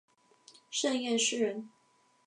[0.71, 1.69] 盛彦师人。